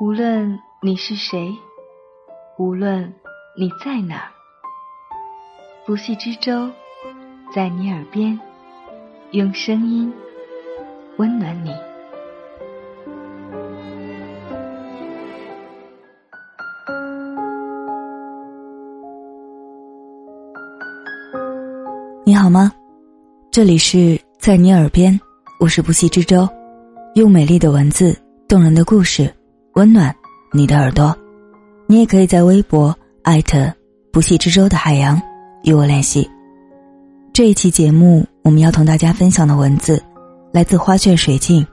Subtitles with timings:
[0.00, 1.52] 无论你是谁，
[2.56, 3.12] 无论
[3.58, 4.30] 你在哪儿，
[5.84, 6.70] 不系之舟
[7.52, 8.38] 在你耳边，
[9.32, 10.12] 用声音
[11.16, 11.74] 温暖你。
[22.24, 22.70] 你好吗？
[23.50, 25.20] 这里是在你耳边，
[25.58, 26.48] 我是不系之舟，
[27.16, 29.34] 用美丽的文字、动人的故事，
[29.78, 30.12] 温暖
[30.52, 31.16] 你的耳朵。
[31.86, 33.72] 你也可以在微博艾特
[34.10, 35.22] 不系之舟的海洋
[35.62, 36.28] 与我联系。
[37.32, 40.02] 这一期节目，我们要同大家分享的文字
[40.52, 41.64] 来自花卷水镜。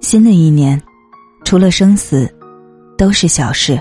[0.00, 0.80] 新的一年，
[1.44, 2.26] 除了生死，
[2.96, 3.78] 都是小事。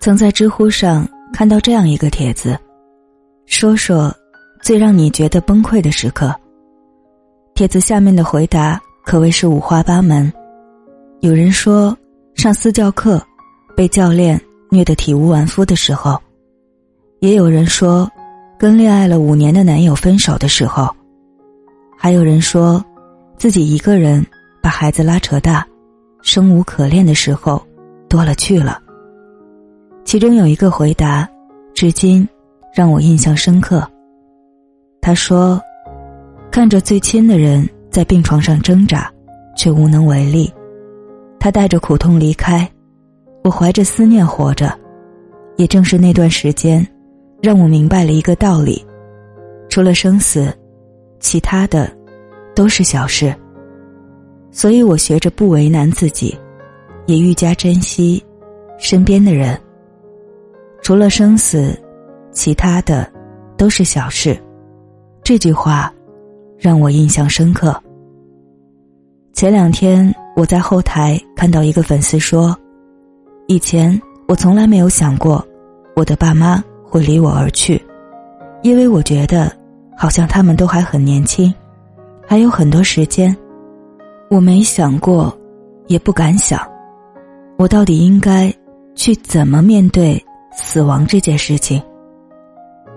[0.00, 2.56] 曾在知乎上看到这样一个帖子，
[3.46, 4.14] 说说
[4.62, 6.32] 最让你觉得崩溃的时刻。
[7.54, 10.32] 帖子下面的回答可谓是五花八门，
[11.20, 11.96] 有人说
[12.34, 13.22] 上私教课
[13.76, 16.18] 被教练虐得体无完肤的时候，
[17.20, 18.10] 也有人说
[18.58, 20.88] 跟恋爱了五年的男友分手的时候，
[21.98, 22.82] 还有人说
[23.36, 24.24] 自己一个人
[24.62, 25.66] 把孩子拉扯大，
[26.22, 27.62] 生无可恋的时候
[28.08, 28.80] 多了去了。
[30.04, 31.28] 其中有一个回答，
[31.74, 32.26] 至今
[32.74, 33.86] 让我印象深刻。
[35.00, 35.60] 他说
[36.52, 39.10] ：“看着最亲的人在病床上挣扎，
[39.56, 40.52] 却无能为力，
[41.40, 42.70] 他带着苦痛离开，
[43.42, 44.70] 我怀着思念活着。
[45.56, 46.86] 也正是那段时间，
[47.40, 48.84] 让我明白了一个道理：
[49.70, 50.54] 除了生死，
[51.20, 51.90] 其他的
[52.54, 53.34] 都是小事。
[54.50, 56.38] 所以我学着不为难自己，
[57.06, 58.22] 也愈加珍惜
[58.78, 59.58] 身边的人。”
[60.84, 61.74] 除了生死，
[62.30, 63.10] 其他的
[63.56, 64.38] 都是小事。
[65.22, 65.90] 这句话
[66.62, 67.76] 让我印象深刻。
[69.32, 72.56] 前两天我在后台看到一个粉丝说
[73.48, 75.44] ：“以前我从来没有想过
[75.96, 77.84] 我的爸妈会离我而去，
[78.62, 79.50] 因为我觉得
[79.96, 81.52] 好像他们都还很年轻，
[82.28, 83.36] 还有很多时间。
[84.30, 85.36] 我没想过，
[85.88, 86.60] 也不敢想，
[87.58, 88.54] 我到底应该
[88.94, 91.82] 去怎么面对。”死亡这件事情，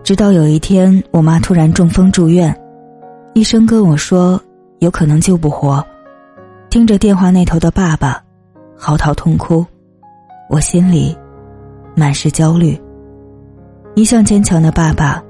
[0.04, 2.54] 直到有一天，我妈突然中风住院，
[3.36, 4.42] 医生跟我说
[4.80, 5.86] 有可能救不活。
[6.70, 8.24] 听着电话那头的爸爸
[8.78, 9.66] 嚎啕痛哭，
[10.50, 11.14] 我心里
[11.98, 12.82] 满是焦虑。
[13.94, 15.22] 一向坚强的爸爸，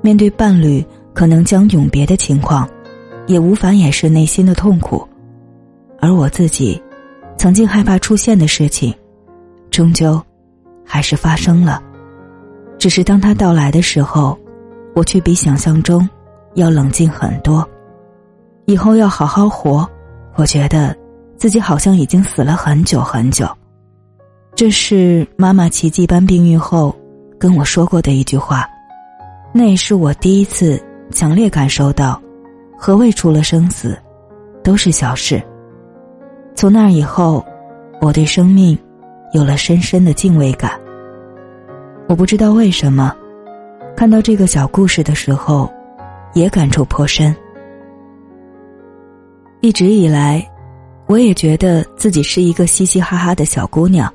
[0.00, 0.82] 面对伴侣
[1.12, 2.66] 可能将永别的情况，
[3.26, 5.06] 也无法掩饰内心的痛苦。
[6.00, 6.82] 而我自己，
[7.36, 8.94] 曾经害怕出现的事情，
[9.70, 10.18] 终究。
[10.82, 11.80] 还是发生了，
[12.78, 14.36] 只是当他到来的时候，
[14.94, 16.08] 我却比想象中
[16.54, 17.68] 要冷静很多。
[18.66, 19.88] 以后要好好活，
[20.36, 20.96] 我觉得
[21.36, 23.48] 自己好像已经死了很久很久。
[24.54, 26.94] 这是妈妈奇迹般病愈后
[27.38, 28.66] 跟我说过的一句话，
[29.52, 32.20] 那也是我第一次强烈感受到，
[32.78, 33.98] 何谓除了生死，
[34.62, 35.42] 都是小事。
[36.54, 37.44] 从那以后，
[38.00, 38.78] 我对生命。
[39.32, 40.72] 有了深深的敬畏感。
[42.08, 43.14] 我不知道为什么，
[43.96, 45.72] 看到这个小故事的时候，
[46.34, 47.34] 也感触颇深。
[49.60, 50.46] 一直以来，
[51.06, 54.12] 我也觉得自己是一个嘻嘻哈哈的小姑娘，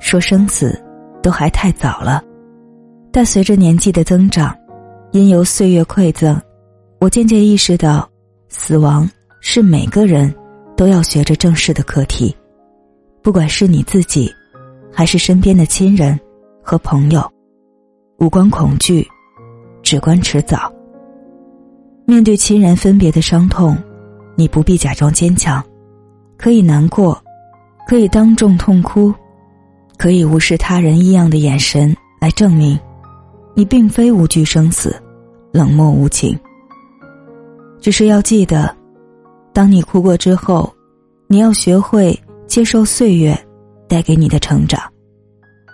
[0.00, 0.80] 说生死
[1.22, 2.22] 都还太早了。
[3.12, 4.56] 但随着年纪的增长，
[5.12, 6.40] 因由岁月馈赠，
[7.00, 8.08] 我渐渐意识到，
[8.48, 9.08] 死亡
[9.40, 10.34] 是每个人
[10.76, 12.34] 都要学着正视的课题，
[13.22, 14.32] 不管是你自己。
[14.92, 16.18] 还是身边的亲人
[16.64, 17.22] 和朋友，
[18.18, 19.06] 无关恐惧，
[19.84, 20.70] 只关迟早。
[22.10, 23.78] 面对亲人分别的伤痛，
[24.34, 25.64] 你不必假装坚强，
[26.36, 27.16] 可以难过，
[27.86, 29.14] 可以当众痛哭，
[29.96, 32.76] 可以无视他人异样的眼神来证明，
[33.54, 35.00] 你并非无惧生死，
[35.52, 36.36] 冷漠无情。
[37.80, 38.74] 只是要记得，
[39.52, 40.68] 当你哭过之后，
[41.28, 43.38] 你要学会接受岁月。
[43.88, 44.80] 带给你的成长，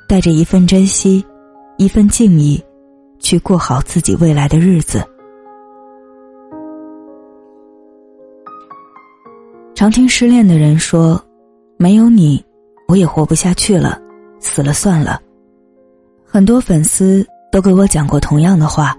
[0.09, 1.23] 带着一份珍惜，
[1.77, 2.59] 一份敬意，
[3.21, 5.07] 去过好自己未来的日子。
[9.77, 11.23] 常听失恋的人说
[11.77, 12.43] ：“没有你，
[12.89, 14.01] 我也活不下去了，
[14.41, 15.21] 死了算了。”
[16.25, 18.97] 很多粉丝都给我讲过同样的话。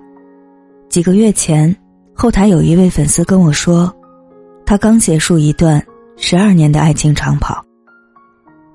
[0.87, 1.75] 几个月前，
[2.13, 3.91] 后台有一位粉丝跟我说，
[4.67, 5.83] 他刚结束一段
[6.15, 7.59] 十二年的爱情长跑。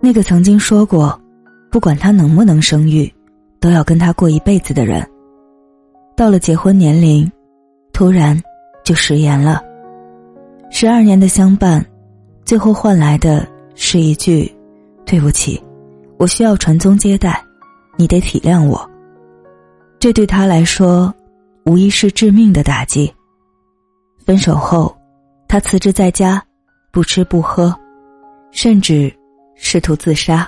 [0.00, 1.16] 那个曾经说过，
[1.70, 3.08] 不管他能不能生育，
[3.60, 5.08] 都要跟他过一辈子的人，
[6.16, 7.30] 到了结婚年龄，
[7.92, 8.36] 突然
[8.82, 9.62] 就食言了。
[10.68, 11.84] 十二年的相伴，
[12.52, 14.54] 最后换来的是一句
[15.06, 15.58] “对不起，
[16.18, 17.42] 我需要传宗接代，
[17.96, 18.86] 你得体谅我。”
[19.98, 21.10] 这对他来说，
[21.64, 23.10] 无疑是致命的打击。
[24.26, 24.94] 分手后，
[25.48, 26.44] 他辞职在家，
[26.90, 27.74] 不吃不喝，
[28.50, 29.10] 甚至
[29.54, 30.46] 试图自杀。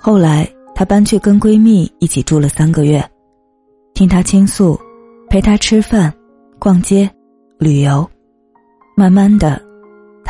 [0.00, 3.08] 后来，她搬去跟闺蜜一起住了三个月，
[3.94, 4.76] 听她倾诉，
[5.30, 6.12] 陪她吃饭、
[6.58, 7.08] 逛街、
[7.56, 8.04] 旅游。
[8.96, 9.62] 慢慢的，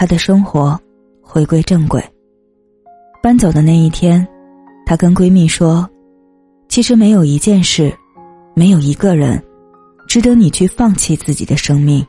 [0.00, 0.80] 她的生活
[1.20, 2.00] 回归正轨。
[3.20, 4.24] 搬走的那一天，
[4.86, 5.90] 她跟闺蜜说
[6.70, 7.92] ：“其实没有一件事，
[8.54, 9.42] 没有一个人，
[10.06, 12.06] 值得你去放弃自己的生命，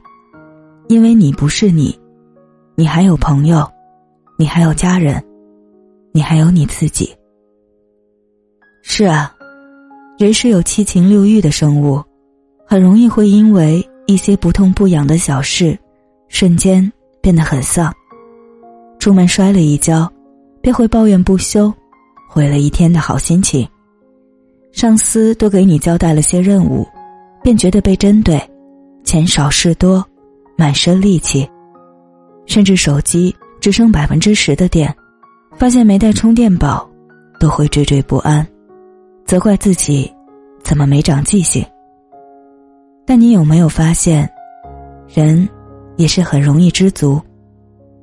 [0.88, 2.00] 因为你不是你，
[2.76, 3.68] 你还有朋友，
[4.38, 5.20] 你还有家人，
[6.12, 7.12] 你还有你自己。”
[8.86, 9.36] 是啊，
[10.20, 12.00] 人是有七情六欲的生物，
[12.68, 15.76] 很容易会因为一些不痛不痒的小事，
[16.28, 17.94] 瞬间变得很丧。
[19.00, 20.12] 出门摔了一跤，
[20.62, 21.74] 便会抱怨不休，
[22.30, 23.68] 毁了一天的好心情。
[24.72, 26.88] 上司多给你交代了些任务，
[27.42, 28.40] 便觉得被针对，
[29.04, 30.06] 钱少事多，
[30.58, 31.50] 满身戾气。
[32.46, 34.94] 甚至手机只剩百分之十的电，
[35.56, 36.90] 发现没带充电宝，
[37.40, 38.46] 都会惴惴不安。
[39.26, 40.12] 责怪自己，
[40.64, 41.66] 怎么没长记性？
[43.06, 44.30] 但你有没有发现，
[45.08, 45.48] 人
[46.00, 47.22] 也是很容易知足，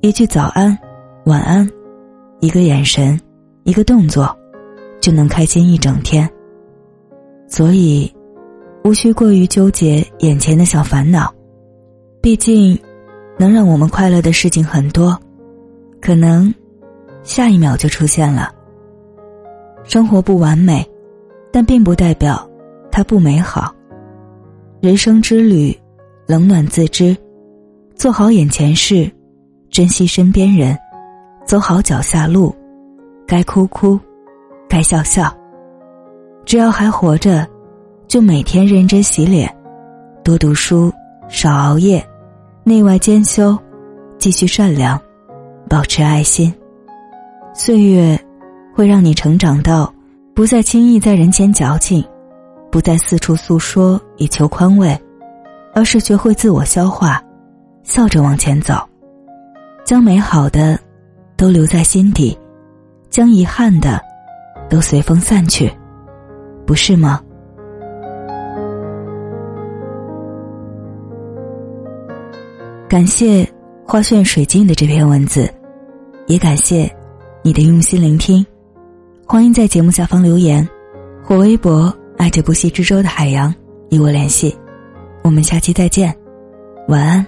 [0.01, 0.77] 一句早安、
[1.25, 1.67] 晚安，
[2.41, 3.19] 一个眼神，
[3.63, 4.37] 一个动作，
[5.01, 6.29] 就能开心一整天。
[7.47, 8.13] 所以，
[8.83, 11.33] 无需过于纠结眼前的小烦恼，
[12.21, 12.79] 毕竟，
[13.35, 15.19] 能让我们快乐的事情很多，
[15.99, 16.53] 可能
[17.23, 18.53] 下一秒就出现了。
[19.85, 20.87] 生活不完美。
[21.49, 22.47] 但并不代表
[22.91, 23.73] 它不美好。
[24.79, 25.75] 人生之旅，
[26.27, 27.17] 冷暖自知，
[27.97, 29.11] 做好眼前事，
[29.71, 30.77] 珍惜身边人，
[31.47, 32.55] 走好脚下路，
[33.25, 33.99] 该哭哭，
[34.69, 35.35] 该笑笑。
[36.45, 37.47] 只要还活着，
[38.07, 39.51] 就每天认真洗脸，
[40.23, 40.93] 多读书，
[41.27, 42.07] 少熬夜，
[42.63, 43.57] 内外兼修，
[44.19, 45.01] 继续善良，
[45.67, 46.53] 保持爱心。
[47.55, 48.17] 岁月
[48.75, 49.91] 会让你成长到。
[50.35, 52.05] 不再轻易在人前矫情，
[52.71, 54.95] 不再四处诉说以求宽慰，
[55.73, 57.19] 而是学会自我消化，
[57.87, 58.75] 笑着往前走，
[59.85, 60.77] 将美好的
[61.37, 62.37] 都留在心底，
[63.09, 63.99] 将遗憾的
[64.69, 65.71] 都随风散去，
[66.65, 67.21] 不是吗？
[72.89, 73.47] 感谢
[73.85, 75.49] 花炫水晶的这篇文字，
[76.25, 76.93] 也感谢
[77.41, 78.45] 你的用心聆听。
[79.25, 80.67] 欢迎在节目下方留言，
[81.23, 83.53] 或微博“爱着不息之舟的海洋”
[83.91, 84.53] 与我联系。
[85.23, 86.13] 我们下期再见，
[86.89, 87.25] 晚安。